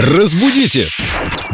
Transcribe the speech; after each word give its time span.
Разбудите! 0.00 0.90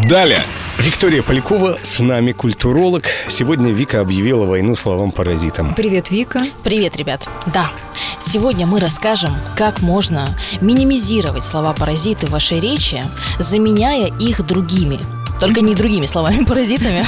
Далее! 0.06 0.42
Виктория 0.79 1.23
Полякова 1.23 1.79
с 1.83 2.00
нами, 2.00 2.33
культуролог. 2.33 3.05
Сегодня 3.26 3.73
Вика 3.73 4.02
объявила 4.02 4.44
войну 4.44 4.76
словам-паразитам. 4.76 5.75
Привет, 5.75 6.10
Вика. 6.10 6.42
Привет, 6.62 6.99
ребят. 6.99 7.26
Да, 7.54 7.70
сегодня 8.18 8.66
мы 8.66 8.80
расскажем, 8.80 9.30
как 9.57 9.80
можно 9.80 10.29
минимизировать 10.61 11.43
слова-паразиты 11.43 12.27
в 12.27 12.32
вашей 12.32 12.61
речи, 12.61 13.03
заменяя 13.39 14.12
их 14.19 14.45
другими. 14.45 14.99
Только 15.41 15.63
не 15.63 15.75
другими 15.75 16.07
словами-паразитами, 16.07 17.05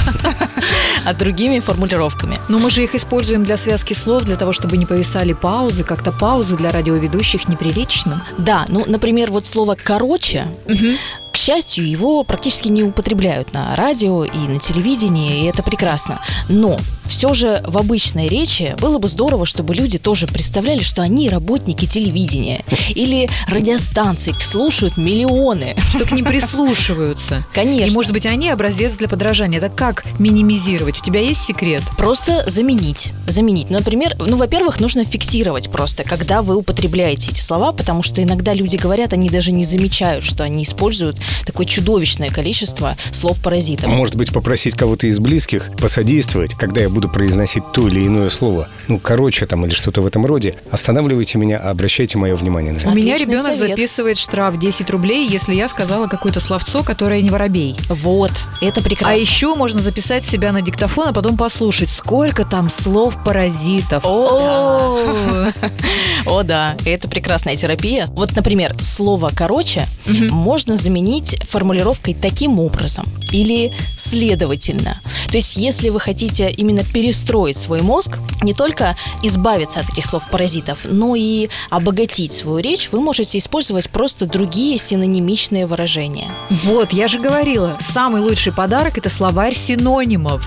а 1.05 1.13
другими 1.13 1.59
формулировками. 1.59 2.39
Но 2.49 2.57
мы 2.57 2.69
же 2.71 2.83
их 2.83 2.95
используем 2.95 3.43
для 3.43 3.57
связки 3.57 3.93
слов, 3.93 4.23
для 4.23 4.35
того, 4.35 4.53
чтобы 4.53 4.77
не 4.77 4.85
повисали 4.85 5.33
паузы. 5.33 5.83
Как-то 5.83 6.11
паузы 6.11 6.55
для 6.55 6.71
радиоведущих 6.71 7.47
неприлично. 7.47 8.23
Да, 8.37 8.65
ну, 8.69 8.83
например, 8.87 9.31
вот 9.31 9.45
слово 9.45 9.77
«короче», 9.81 10.47
к 11.37 11.39
счастью, 11.39 11.87
его 11.87 12.23
практически 12.23 12.67
не 12.67 12.81
употребляют 12.81 13.53
на 13.53 13.75
радио 13.75 14.25
и 14.25 14.37
на 14.39 14.59
телевидении, 14.59 15.43
и 15.43 15.45
это 15.45 15.61
прекрасно. 15.61 16.19
Но 16.49 16.79
все 17.07 17.33
же 17.35 17.63
в 17.65 17.77
обычной 17.77 18.27
речи 18.27 18.75
было 18.81 18.97
бы 18.97 19.07
здорово, 19.07 19.45
чтобы 19.45 19.75
люди 19.75 19.99
тоже 19.99 20.25
представляли, 20.25 20.81
что 20.81 21.03
они 21.03 21.29
работники 21.29 21.85
телевидения 21.85 22.65
или 22.89 23.29
радиостанций, 23.47 24.33
слушают 24.33 24.97
миллионы. 24.97 25.75
К 26.07 26.11
ним 26.11 26.25
прислушиваются. 26.25 27.45
Конечно. 27.53 27.91
И, 27.91 27.95
может 27.95 28.13
быть, 28.13 28.25
они 28.25 28.49
образец 28.49 28.93
для 28.97 29.07
подражания. 29.07 29.59
Это 29.59 29.69
как 29.69 30.05
минимизировать? 30.17 30.99
У 30.99 31.03
тебя 31.03 31.21
есть 31.21 31.45
секрет? 31.45 31.83
Просто 31.97 32.43
заменить. 32.49 33.13
Заменить. 33.27 33.69
Например, 33.69 34.15
ну, 34.19 34.37
во-первых, 34.37 34.79
нужно 34.79 35.03
фиксировать 35.03 35.69
просто, 35.69 36.03
когда 36.03 36.41
вы 36.41 36.55
употребляете 36.55 37.29
эти 37.29 37.41
слова, 37.41 37.73
потому 37.73 38.01
что 38.01 38.23
иногда 38.23 38.53
люди 38.53 38.75
говорят, 38.75 39.13
они 39.13 39.29
даже 39.29 39.51
не 39.51 39.65
замечают, 39.65 40.23
что 40.25 40.43
они 40.43 40.63
используют 40.63 41.17
такое 41.45 41.65
чудовищное 41.65 42.29
количество 42.29 42.95
слов-паразитов. 43.11 43.87
Может 43.87 44.15
быть, 44.15 44.31
попросить 44.31 44.75
кого-то 44.75 45.07
из 45.07 45.19
близких 45.19 45.69
посодействовать, 45.77 46.53
когда 46.53 46.81
я 46.81 46.89
буду 46.89 47.09
произносить 47.09 47.63
то 47.73 47.87
или 47.87 48.05
иное 48.05 48.29
слово. 48.29 48.67
Ну, 48.87 48.99
короче 48.99 49.45
там 49.45 49.65
или 49.65 49.73
что-то 49.73 50.01
в 50.01 50.07
этом 50.07 50.25
роде. 50.25 50.55
Останавливайте 50.71 51.37
меня, 51.37 51.57
обращайте 51.57 52.17
мое 52.17 52.35
внимание 52.35 52.73
на 52.73 52.77
это. 52.77 52.89
У 52.89 52.93
меня 52.93 53.17
ребенок 53.17 53.57
совет. 53.57 53.71
записывает 53.71 54.17
штраф 54.17 54.57
10 54.57 54.89
рублей, 54.89 55.27
если 55.27 55.53
я 55.53 55.67
сказала 55.69 56.07
какое-то 56.07 56.39
словцо, 56.39 56.83
которое 56.83 57.21
не 57.21 57.29
воробей. 57.29 57.75
Вот, 57.89 58.31
это 58.61 58.81
прекрасно. 58.81 59.15
А 59.15 59.15
еще 59.15 59.55
можно 59.55 59.81
записать 59.81 60.25
себя 60.25 60.51
на 60.51 60.61
диктофон, 60.61 61.09
а 61.09 61.13
потом 61.13 61.37
послушать, 61.37 61.89
сколько 61.89 62.45
там 62.45 62.69
слов 62.69 63.17
паразитов. 63.23 64.03
О, 64.05 65.51
О, 66.25 66.43
да, 66.43 66.75
это 66.85 67.07
прекрасная 67.07 67.55
терапия. 67.55 68.07
Вот, 68.09 68.35
например, 68.35 68.75
слово 68.81 69.31
«короче» 69.35 69.85
можно 70.07 70.77
заменить 71.07 71.37
формулировкой 71.43 72.13
таким 72.13 72.59
образом 72.59 73.05
или 73.31 73.73
следовательно. 73.97 74.99
То 75.29 75.37
есть, 75.37 75.57
если 75.57 75.89
вы 75.89 75.99
хотите 75.99 76.49
именно 76.49 76.83
перестроить 76.83 77.57
свой 77.57 77.81
мозг, 77.81 78.19
не 78.41 78.53
только 78.53 78.95
избавиться 79.23 79.79
от 79.79 79.89
этих 79.89 80.05
слов-паразитов, 80.05 80.85
но 80.85 81.15
и 81.15 81.49
обогатить 81.69 82.33
свою 82.33 82.59
речь, 82.59 82.89
вы 82.91 82.99
можете 82.99 83.37
использовать 83.37 83.89
просто 83.89 84.25
другие 84.25 84.77
синонимичные 84.77 85.65
выражения. 85.65 86.29
Вот, 86.49 86.93
я 86.93 87.07
же 87.07 87.19
говорила, 87.19 87.77
самый 87.79 88.21
лучший 88.21 88.53
подарок– 88.53 88.97
это 88.99 89.09
словарь 89.09 89.55
синонимов. 89.55 90.45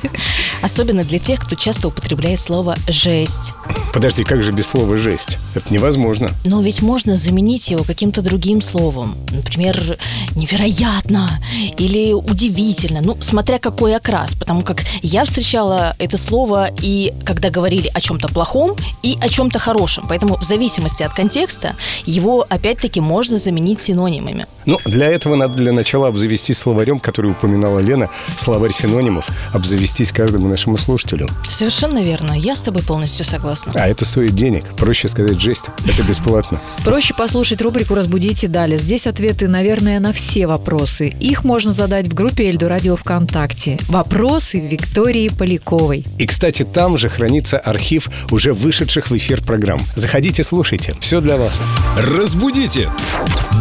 Особенно 0.62 1.04
для 1.04 1.18
тех, 1.18 1.40
кто 1.40 1.56
часто 1.56 1.88
употребляет 1.88 2.40
слово 2.40 2.76
«жесть». 2.88 3.52
Подожди, 3.94 4.24
как 4.24 4.42
же 4.42 4.50
без 4.50 4.66
слова 4.66 4.96
«жесть»? 4.96 5.38
Это 5.54 5.72
невозможно. 5.72 6.28
Но 6.44 6.60
ведь 6.60 6.82
можно 6.82 7.16
заменить 7.16 7.70
его 7.70 7.84
каким-то 7.84 8.22
другим 8.22 8.60
словом. 8.60 9.14
Например, 9.30 9.96
невероятно 10.34 11.40
или 11.78 12.12
удивительно. 12.12 13.02
Ну, 13.02 13.16
смотря 13.20 13.60
какой 13.60 13.94
окрас. 13.94 14.34
Потому 14.34 14.62
как 14.62 14.82
я 15.02 15.24
встречала 15.24 15.94
это 16.00 16.18
слово 16.18 16.70
и 16.82 17.14
когда 17.24 17.50
говорили 17.50 17.88
о 17.94 18.00
чем-то 18.00 18.26
плохом, 18.26 18.76
и 19.04 19.16
о 19.20 19.28
чем-то 19.28 19.60
хорошем. 19.60 20.06
Поэтому 20.08 20.38
в 20.38 20.42
зависимости 20.42 21.04
от 21.04 21.14
контекста 21.14 21.76
его 22.04 22.44
опять-таки 22.48 23.00
можно 23.00 23.38
заменить 23.38 23.80
синонимами. 23.80 24.46
Ну, 24.66 24.80
для 24.86 25.06
этого 25.06 25.36
надо 25.36 25.54
для 25.54 25.72
начала 25.72 26.08
обзавестись 26.08 26.58
словарем, 26.58 26.98
который 26.98 27.30
упоминала 27.30 27.78
Лена, 27.78 28.08
словарь 28.36 28.72
синонимов, 28.72 29.28
обзавестись 29.52 30.10
каждому 30.10 30.48
нашему 30.48 30.78
слушателю. 30.78 31.28
Совершенно 31.48 32.02
верно. 32.02 32.32
Я 32.32 32.56
с 32.56 32.62
тобой 32.62 32.82
полностью 32.82 33.24
согласна. 33.24 33.72
А 33.84 33.88
это 33.88 34.06
стоит 34.06 34.34
денег. 34.34 34.64
Проще 34.78 35.08
сказать 35.08 35.38
«жесть». 35.38 35.66
Это 35.86 36.02
бесплатно. 36.04 36.58
Проще 36.86 37.12
послушать 37.12 37.60
рубрику 37.60 37.94
«Разбудите 37.94 38.48
далее». 38.48 38.78
Здесь 38.78 39.06
ответы, 39.06 39.46
наверное, 39.46 40.00
на 40.00 40.14
все 40.14 40.46
вопросы. 40.46 41.08
Их 41.20 41.44
можно 41.44 41.74
задать 41.74 42.06
в 42.06 42.14
группе 42.14 42.48
Эльду 42.48 42.66
Радио 42.66 42.96
ВКонтакте. 42.96 43.76
Вопросы 43.88 44.58
Виктории 44.58 45.28
Поляковой. 45.28 46.02
И, 46.18 46.26
кстати, 46.26 46.62
там 46.62 46.96
же 46.96 47.10
хранится 47.10 47.58
архив 47.58 48.08
уже 48.32 48.54
вышедших 48.54 49.10
в 49.10 49.16
эфир 49.18 49.42
программ. 49.42 49.80
Заходите, 49.96 50.44
слушайте. 50.44 50.96
Все 51.00 51.20
для 51.20 51.36
вас. 51.36 51.60
Разбудите! 51.98 52.88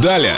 Далее! 0.01 0.35